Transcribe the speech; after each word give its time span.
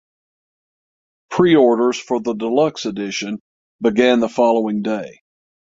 Preorders 1.31 2.01
for 2.01 2.19
the 2.19 2.33
deluxe 2.33 2.85
edition 2.87 3.39
began 3.83 4.19
the 4.19 4.29
following 4.29 4.81
day. 4.81 5.19